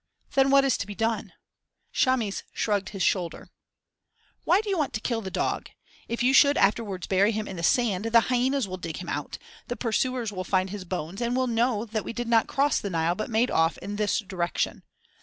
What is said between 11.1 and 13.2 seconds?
and will know that we did not cross the Nile